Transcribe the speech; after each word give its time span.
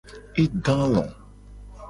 E 0.41 0.43
do 0.63 0.73
alo. 0.85 1.05